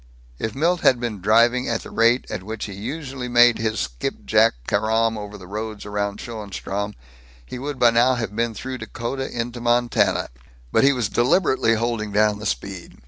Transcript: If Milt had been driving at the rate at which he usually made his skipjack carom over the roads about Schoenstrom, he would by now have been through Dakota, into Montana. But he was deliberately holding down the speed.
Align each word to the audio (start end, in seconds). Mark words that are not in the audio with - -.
If 0.39 0.55
Milt 0.55 0.81
had 0.81 0.99
been 0.99 1.21
driving 1.21 1.69
at 1.69 1.83
the 1.83 1.91
rate 1.91 2.25
at 2.31 2.41
which 2.41 2.65
he 2.65 2.73
usually 2.73 3.27
made 3.27 3.59
his 3.59 3.81
skipjack 3.81 4.53
carom 4.65 5.15
over 5.15 5.37
the 5.37 5.45
roads 5.45 5.85
about 5.85 6.19
Schoenstrom, 6.19 6.95
he 7.45 7.59
would 7.59 7.77
by 7.77 7.91
now 7.91 8.15
have 8.15 8.35
been 8.35 8.55
through 8.55 8.79
Dakota, 8.79 9.29
into 9.29 9.61
Montana. 9.61 10.29
But 10.71 10.83
he 10.83 10.91
was 10.91 11.07
deliberately 11.07 11.75
holding 11.75 12.11
down 12.11 12.39
the 12.39 12.47
speed. 12.47 12.97